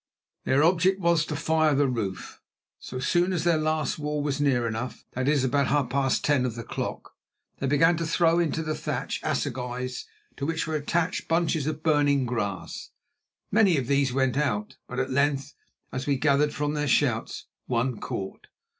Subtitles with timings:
[0.45, 2.41] Their object was to fire the roof.
[2.79, 6.43] So soon as their last wall was near enough (that is, about half past ten
[6.43, 7.11] of the clock)
[7.59, 10.05] they began to throw into the thatch assegais
[10.37, 12.89] to which were attached bunches of burning grass.
[13.51, 15.53] Many of these went out, but at length,
[15.91, 18.47] as we gathered from their shouts, one caught.